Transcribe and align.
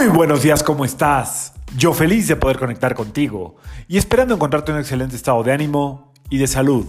Muy 0.00 0.08
buenos 0.08 0.42
días, 0.42 0.62
¿cómo 0.62 0.86
estás? 0.86 1.52
Yo 1.76 1.92
feliz 1.92 2.26
de 2.26 2.34
poder 2.34 2.58
conectar 2.58 2.94
contigo 2.94 3.56
y 3.86 3.98
esperando 3.98 4.32
encontrarte 4.32 4.70
en 4.70 4.76
un 4.76 4.80
excelente 4.80 5.14
estado 5.14 5.42
de 5.42 5.52
ánimo 5.52 6.14
y 6.30 6.38
de 6.38 6.46
salud. 6.46 6.86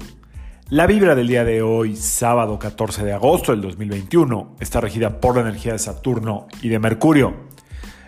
La 0.70 0.88
vibra 0.88 1.14
del 1.14 1.28
día 1.28 1.44
de 1.44 1.62
hoy, 1.62 1.98
sábado 1.98 2.58
14 2.58 3.04
de 3.04 3.12
agosto 3.12 3.52
del 3.52 3.60
2021, 3.64 4.56
está 4.62 4.80
regida 4.80 5.20
por 5.20 5.36
la 5.36 5.42
energía 5.42 5.74
de 5.74 5.80
Saturno 5.80 6.48
y 6.62 6.70
de 6.70 6.80
Mercurio. 6.80 7.34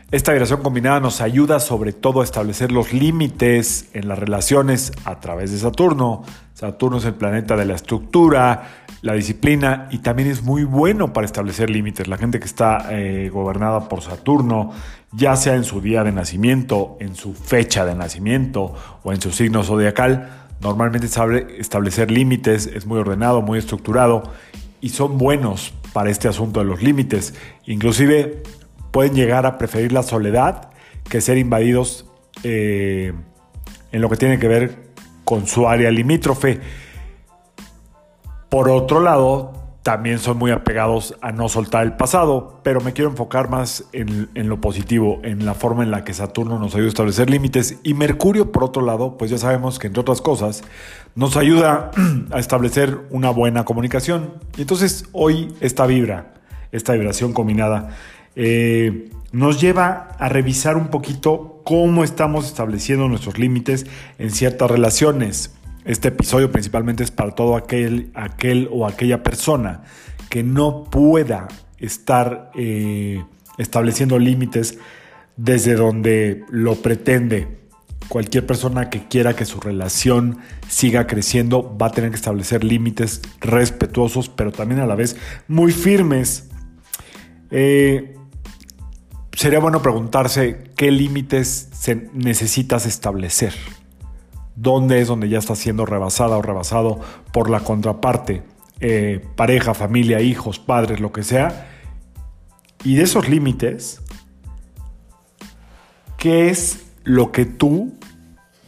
Esta 0.10 0.32
vibración 0.32 0.64
combinada 0.64 1.02
nos 1.02 1.20
ayuda 1.20 1.60
sobre 1.60 1.92
todo 1.92 2.22
a 2.22 2.24
establecer 2.24 2.72
los 2.72 2.94
límites 2.94 3.90
en 3.92 4.08
las 4.08 4.18
relaciones 4.18 4.94
a 5.04 5.20
través 5.20 5.52
de 5.52 5.58
Saturno. 5.58 6.24
Saturno 6.64 7.00
es 7.00 7.04
el 7.04 7.16
planeta 7.16 7.58
de 7.58 7.66
la 7.66 7.76
estructura, 7.76 8.86
la 9.02 9.12
disciplina 9.12 9.90
y 9.92 9.98
también 9.98 10.30
es 10.30 10.44
muy 10.44 10.64
bueno 10.64 11.12
para 11.12 11.26
establecer 11.26 11.70
límites. 11.70 12.08
La 12.08 12.16
gente 12.16 12.40
que 12.40 12.46
está 12.46 12.88
eh, 12.90 13.28
gobernada 13.28 13.90
por 13.90 14.02
Saturno, 14.02 14.72
ya 15.12 15.36
sea 15.36 15.56
en 15.56 15.66
su 15.66 15.82
día 15.82 16.06
de 16.06 16.14
nacimiento, 16.14 16.96
en 17.02 17.16
su 17.16 17.34
fecha 17.34 17.84
de 17.84 17.96
nacimiento 17.96 18.74
o 19.04 19.12
en 19.12 19.20
su 19.20 19.34
signo 19.34 19.66
zodiacal, 19.66 20.48
normalmente 20.62 21.10
sabe 21.10 21.58
establecer 21.60 22.10
límites, 22.10 22.68
es 22.68 22.86
muy 22.86 22.98
ordenado, 22.98 23.42
muy 23.42 23.60
estructurado 23.60 24.24
y 24.80 24.88
son 24.88 25.18
buenos 25.18 25.74
para 25.92 26.12
este 26.12 26.30
asunto 26.30 26.62
de 26.62 26.66
los 26.68 26.82
límites. 26.82 27.34
Inclusive 27.66 28.42
pueden 28.92 29.16
llegar 29.16 29.46
a 29.46 29.58
preferir 29.58 29.92
la 29.92 30.04
soledad 30.04 30.70
que 31.10 31.20
ser 31.20 31.38
invadidos 31.38 32.06
eh, 32.46 33.12
en 33.92 34.02
lo 34.02 34.10
que 34.10 34.16
tiene 34.16 34.40
que 34.40 34.48
ver 34.48 34.93
con 35.34 35.48
su 35.48 35.68
área 35.68 35.90
limítrofe. 35.90 36.60
Por 38.50 38.70
otro 38.70 39.00
lado, 39.00 39.52
también 39.82 40.20
son 40.20 40.38
muy 40.38 40.52
apegados 40.52 41.16
a 41.22 41.32
no 41.32 41.50
soltar 41.50 41.82
el 41.86 41.94
pasado, 41.94 42.60
pero 42.62 42.82
me 42.82 42.94
quiero 42.94 43.10
enfocar 43.10 43.50
más 43.50 43.86
en, 43.94 44.30
lo 44.36 44.62
positivo, 44.62 45.22
en 45.24 45.44
la 45.44 45.56
forma 45.56 45.82
en 45.82 45.90
la 45.90 46.04
que 46.04 46.14
Saturno 46.14 46.60
nos 46.60 46.76
ayuda 46.76 46.86
a 46.86 46.90
establecer 46.90 47.32
límites 47.32 47.80
y 47.82 47.96
Mercurio, 47.96 48.52
por 48.52 48.64
otro 48.64 48.84
lado, 48.84 49.18
pues 49.18 49.32
ya 49.32 49.40
sabemos 49.40 49.80
que 49.80 49.88
entre 49.88 50.02
otras 50.02 50.22
cosas 50.22 50.64
nos 51.16 51.36
ayuda 51.36 51.90
a 52.32 52.38
establecer 52.38 53.00
una 53.10 53.32
buena 53.32 53.66
comunicación. 53.66 54.36
Y 54.56 54.62
entonces 54.62 55.06
hoy 55.14 55.52
esta 55.62 55.88
vibra, 55.88 56.36
esta 56.72 56.94
vibración 56.94 57.34
combinada, 57.34 57.90
eh, 58.36 59.10
nos 59.32 59.60
lleva 59.60 60.10
a 60.20 60.30
revisar 60.30 60.78
un 60.78 60.88
poquito 60.88 61.62
cómo 61.64 62.04
estamos 62.04 62.46
estableciendo 62.46 63.08
nuestros 63.08 63.38
límites 63.40 63.86
en 64.18 64.32
ciertas 64.32 64.70
relaciones. 64.70 65.56
Este 65.86 66.10
episodio 66.10 66.52
principalmente 66.52 67.04
es 67.04 67.12
para 67.12 67.32
todo 67.32 67.56
aquel, 67.56 68.12
aquel 68.14 68.70
o 68.72 68.88
aquella 68.88 69.24
persona 69.24 69.84
que 70.30 70.44
no 70.44 70.86
pueda 70.86 71.48
estar 71.78 72.52
eh, 72.56 73.24
estableciendo 73.58 74.18
límites 74.18 74.78
desde 75.36 75.76
donde 75.76 76.44
lo 76.50 76.76
pretende. 76.76 77.60
Cualquier 78.08 78.46
persona 78.46 78.90
que 78.90 79.08
quiera 79.08 79.36
que 79.36 79.46
su 79.46 79.60
relación 79.60 80.40
siga 80.68 81.08
creciendo 81.08 81.76
va 81.78 81.88
a 81.88 81.92
tener 81.92 82.12
que 82.12 82.18
establecer 82.18 82.64
límites 82.64 83.22
respetuosos, 83.40 84.30
pero 84.30 84.52
también 84.52 84.82
a 84.82 84.86
la 84.86 84.96
vez 84.96 85.16
muy 85.48 85.72
firmes. 85.72 86.50
Eh, 87.50 88.16
sería 89.44 89.60
bueno 89.60 89.82
preguntarse 89.82 90.72
qué 90.78 90.90
límites 90.90 91.70
necesitas 92.14 92.86
establecer. 92.86 93.54
¿Dónde 94.56 95.02
es 95.02 95.10
donde 95.10 95.28
ya 95.28 95.38
está 95.38 95.54
siendo 95.54 95.86
rebasada 95.86 96.38
o 96.38 96.42
rebasado 96.42 97.02
por 97.34 97.50
la 97.50 97.60
contraparte? 97.60 98.44
Eh, 98.80 99.22
pareja, 99.36 99.74
familia, 99.74 100.22
hijos, 100.22 100.60
padres, 100.60 101.02
lo 101.02 101.12
que 101.12 101.24
sea. 101.24 101.68
Y 102.86 102.96
de 102.96 103.04
esos 103.04 103.28
límites, 103.28 104.02
¿qué 106.16 106.48
es 106.48 106.86
lo 107.04 107.34
que 107.34 107.44
tú 107.44 107.98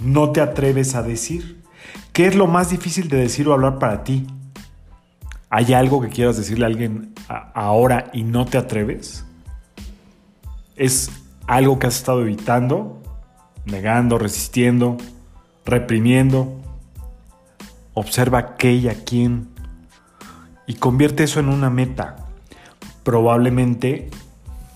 no 0.01 0.33
te 0.33 0.41
atreves 0.41 0.95
a 0.95 1.03
decir? 1.03 1.63
¿Qué 2.11 2.28
es 2.28 2.35
lo 2.35 2.47
más 2.47 2.69
difícil 2.69 3.07
de 3.07 3.16
decir 3.16 3.47
o 3.47 3.53
hablar 3.53 3.79
para 3.79 4.03
ti? 4.03 4.28
¿Hay 5.49 5.72
algo 5.72 6.01
que 6.01 6.09
quieras 6.09 6.35
decirle 6.35 6.66
a 6.66 6.67
alguien 6.67 7.13
ahora 7.29 8.09
y 8.11 8.23
no 8.23 8.45
te 8.45 8.57
atreves? 8.57 9.25
Es 10.75 11.11
algo 11.47 11.79
que 11.79 11.87
has 11.87 11.97
estado 11.97 12.21
evitando, 12.21 13.01
negando, 13.65 14.17
resistiendo, 14.17 14.97
reprimiendo. 15.65 16.61
Observa 17.93 18.55
y 18.61 18.89
a 18.89 19.03
quién 19.05 19.47
y 20.67 20.75
convierte 20.75 21.23
eso 21.23 21.39
en 21.39 21.49
una 21.49 21.69
meta. 21.69 22.27
Probablemente 23.03 24.09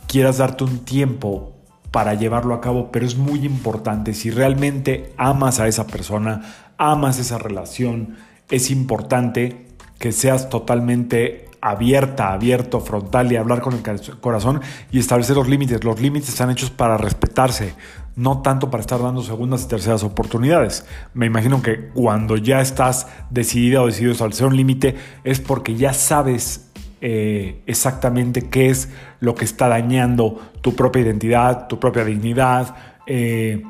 quieras 0.07 0.37
darte 0.37 0.63
un 0.63 0.79
tiempo 0.85 1.53
para 1.91 2.13
llevarlo 2.13 2.53
a 2.53 2.61
cabo, 2.61 2.91
pero 2.91 3.05
es 3.05 3.17
muy 3.17 3.45
importante. 3.45 4.13
Si 4.13 4.29
realmente 4.29 5.13
amas 5.17 5.59
a 5.59 5.67
esa 5.67 5.87
persona, 5.87 6.71
amas 6.77 7.19
esa 7.19 7.37
relación, 7.37 8.17
es 8.49 8.69
importante 8.69 9.67
que 9.97 10.11
seas 10.11 10.49
totalmente 10.49 11.48
abierta, 11.62 12.31
abierto, 12.34 12.80
frontal 12.80 13.31
y 13.31 13.36
hablar 13.36 13.62
con 13.62 13.74
el 13.74 13.81
corazón 14.20 14.62
y 14.92 15.00
establecer 15.00 15.36
los 15.36 15.47
límites. 15.47 15.84
Los 15.84 16.00
límites 16.00 16.30
están 16.30 16.50
hechos 16.50 16.70
para 16.70 16.97
respetarse, 16.97 17.74
no 18.16 18.42
tanto 18.42 18.70
para 18.70 18.81
estar 18.81 19.02
dando 19.02 19.22
segundas 19.22 19.64
y 19.64 19.68
terceras 19.68 20.03
oportunidades. 20.03 20.86
Me 21.14 21.25
imagino 21.25 21.62
que 21.62 21.90
cuando 21.90 22.38
ya 22.38 22.62
estás 22.62 23.08
decidida 23.30 23.81
o 23.81 23.88
decidido 23.88 24.12
a 24.12 24.14
establecer 24.14 24.47
un 24.47 24.56
límite 24.56 24.96
es 25.24 25.40
porque 25.40 25.75
ya 25.75 25.94
sabes 25.94 26.70
eh, 27.02 27.62
exactamente 27.66 28.50
qué 28.50 28.70
es 28.70 28.90
lo 29.20 29.36
que 29.36 29.46
está 29.46 29.68
dañando 29.68 30.40
tu 30.62 30.76
propia 30.76 31.02
identidad, 31.02 31.68
tu 31.68 31.80
propia 31.80 32.03
dignidad. 32.03 32.76
Eh, 33.06 33.64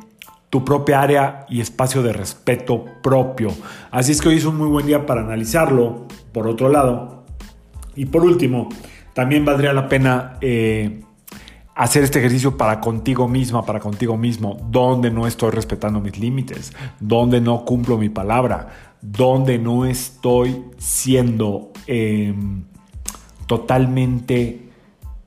tu 0.49 0.65
propia 0.65 1.01
área 1.01 1.45
y 1.47 1.61
espacio 1.61 2.01
de 2.01 2.11
respeto 2.11 2.83
propio. 3.03 3.51
Así 3.91 4.11
es 4.11 4.21
que 4.21 4.29
hoy 4.29 4.37
es 4.37 4.45
un 4.45 4.57
muy 4.57 4.67
buen 4.67 4.85
día 4.85 5.05
para 5.05 5.21
analizarlo. 5.21 6.07
Por 6.33 6.47
otro 6.47 6.69
lado, 6.69 7.18
y 7.99 8.05
por 8.05 8.23
último, 8.23 8.69
también 9.13 9.43
valdría 9.43 9.73
la 9.73 9.89
pena 9.89 10.37
eh, 10.39 11.01
hacer 11.75 12.01
este 12.01 12.19
ejercicio 12.19 12.55
para 12.55 12.79
contigo 12.79 13.27
misma, 13.27 13.65
para 13.65 13.81
contigo 13.81 14.15
mismo, 14.15 14.57
donde 14.71 15.11
no 15.11 15.27
estoy 15.27 15.51
respetando 15.51 15.99
mis 15.99 16.17
límites, 16.17 16.71
donde 17.01 17.41
no 17.41 17.65
cumplo 17.65 17.97
mi 17.97 18.07
palabra, 18.07 18.69
donde 19.01 19.59
no 19.59 19.85
estoy 19.85 20.63
siendo 20.77 21.73
em, 21.87 22.63
totalmente 23.47 24.69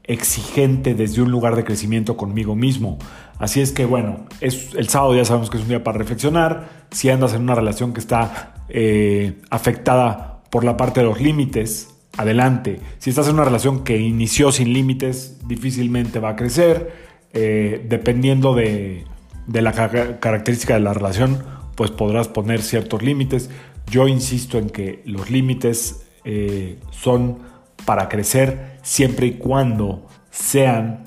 exigente 0.05 0.95
desde 0.95 1.21
un 1.21 1.31
lugar 1.31 1.57
de 1.57 1.65
crecimiento 1.65 2.17
conmigo 2.17 2.55
mismo. 2.55 2.97
Así 3.39 3.61
es 3.61 3.71
que 3.73 3.85
bueno, 3.85 4.25
es, 4.41 4.75
el 4.77 4.89
sábado 4.89 5.15
ya 5.15 5.27
sabemos 5.27 5.51
que 5.51 5.59
es 5.59 5.65
un 5.65 5.69
día 5.69 5.85
para 5.85 5.99
reflexionar. 5.99 6.87
Si 6.91 7.11
andas 7.11 7.35
en 7.35 7.43
una 7.43 7.55
relación 7.55 7.93
que 7.93 8.01
está 8.01 8.55
eh, 8.71 9.43
afectada 9.51 10.43
por 10.49 10.65
la 10.65 10.79
parte 10.79 11.01
de 11.01 11.07
los 11.07 11.21
límites, 11.21 11.92
adelante. 12.17 12.81
Si 12.99 13.11
estás 13.11 13.29
en 13.29 13.35
una 13.35 13.45
relación 13.45 13.85
que 13.85 13.99
inició 13.99 14.53
sin 14.53 14.73
límites, 14.73 15.39
difícilmente 15.47 16.19
va 16.19 16.31
a 16.31 16.37
crecer. 16.37 16.93
Eh, 17.33 17.85
dependiendo 17.89 18.55
de, 18.55 19.05
la 19.47 19.73
característica 19.73 20.75
de 20.75 20.81
la 20.81 20.93
relación, 20.93 21.43
pues 21.77 21.91
podrás 21.91 22.29
poner 22.29 22.63
ciertos 22.63 23.03
límites. 23.03 23.51
Yo 23.91 24.09
insisto 24.09 24.59
en 24.59 24.71
que 24.71 25.03
los 25.05 25.31
límites 25.31 26.07
eh, 26.25 26.79
son 26.91 27.39
para 27.85 28.09
crecer 28.09 28.79
siempre 28.83 29.27
y 29.27 29.33
cuando 29.33 30.07
sean 30.31 31.05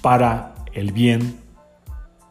para 0.00 0.54
el 0.72 0.92
bien 0.92 1.41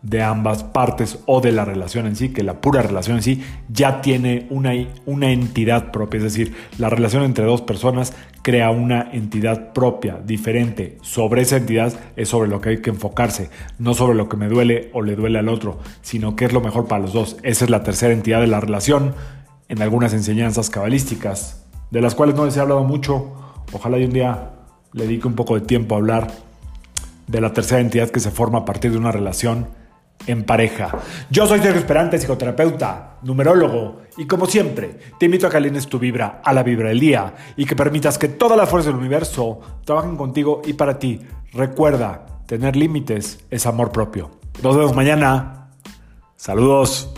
de 0.02 0.24
ambas 0.24 0.64
partes 0.64 1.20
o 1.28 1.42
de 1.42 1.52
la 1.52 1.64
relación 1.64 2.08
en 2.08 2.16
sí, 2.16 2.30
que 2.30 2.44
la 2.44 2.60
pura 2.60 2.82
relación 2.82 3.18
en 3.18 3.24
sí 3.24 3.44
ya 3.70 4.02
tiene 4.02 4.48
una, 4.50 4.72
una 5.06 5.32
entidad 5.32 5.92
propia, 5.92 6.18
es 6.18 6.24
decir, 6.24 6.56
la 6.78 6.90
relación 6.90 7.24
entre 7.24 7.46
dos 7.46 7.62
personas 7.62 8.14
crea 8.42 8.72
una 8.72 9.12
entidad 9.12 9.74
propia, 9.74 10.20
diferente. 10.26 10.98
Sobre 11.02 11.42
esa 11.42 11.58
entidad 11.58 11.94
es 12.16 12.30
sobre 12.30 12.50
lo 12.50 12.62
que 12.62 12.70
hay 12.70 12.82
que 12.82 12.90
enfocarse, 12.90 13.50
no 13.78 13.94
sobre 13.94 14.16
lo 14.16 14.28
que 14.28 14.38
me 14.38 14.48
duele 14.48 14.90
o 14.94 15.02
le 15.03 15.16
duele 15.16 15.40
al 15.40 15.50
otro, 15.50 15.80
sino 16.02 16.36
qué 16.36 16.46
es 16.46 16.54
lo 16.54 16.62
mejor 16.62 16.88
para 16.88 17.04
los 17.04 17.14
dos. 17.14 17.38
Esa 17.44 17.66
es 17.66 17.70
la 17.70 17.84
tercera 17.84 18.14
entidad 18.14 18.42
de 18.42 18.47
la 18.47 18.59
relación 18.59 19.14
en 19.70 19.82
algunas 19.82 20.14
enseñanzas 20.14 20.70
cabalísticas, 20.70 21.66
de 21.92 22.02
las 22.02 22.16
cuales 22.16 22.36
no 22.36 22.46
les 22.46 22.58
he 22.58 22.59
hablado 22.59 22.84
mucho. 22.84 23.34
Ojalá 23.72 24.00
y 24.00 24.06
un 24.06 24.14
día 24.14 24.50
le 24.94 25.04
dedique 25.04 25.28
un 25.28 25.36
poco 25.36 25.56
de 25.56 25.62
tiempo 25.62 25.94
a 25.94 26.00
hablar 26.00 26.32
de 27.28 27.40
la 27.40 27.54
tercera 27.54 27.80
entidad 27.80 28.09
que 28.09 28.20
se 28.20 28.32
forma 28.32 28.59
a 28.59 28.66
partir 28.66 28.92
de 28.92 28.97
una 28.97 29.12
relación 29.12 29.68
en 30.28 30.44
pareja. 30.44 30.91
Yo 31.29 31.47
soy 31.47 31.59
Sergio 31.59 31.79
Esperante, 31.79 32.18
psicoterapeuta, 32.18 33.18
numerólogo, 33.23 34.02
y 34.18 34.26
como 34.26 34.46
siempre, 34.46 34.97
te 35.20 35.26
invito 35.26 35.47
a 35.47 35.50
que 35.50 35.58
alines 35.58 35.88
tu 35.88 36.00
vibra 36.00 36.41
a 36.44 36.53
la 36.53 36.64
vibra 36.64 36.90
del 36.90 37.00
día 37.00 37.34
y 37.56 37.66
que 37.66 37.76
permitas 37.76 38.18
que 38.18 38.28
toda 38.28 38.56
la 38.56 38.68
fuerza 38.68 38.90
del 38.90 39.00
universo 39.00 39.59
trabajen 39.85 40.18
contigo 40.18 40.62
y 40.66 40.73
para 40.73 41.00
ti. 41.00 41.22
Recuerda, 41.53 42.26
tener 42.46 42.76
límites 42.76 43.40
es 43.50 43.66
amor 43.66 43.91
propio. 43.91 44.32
Nos 44.62 44.76
vemos 44.76 44.96
mañana. 44.96 45.70
Saludos. 46.35 47.14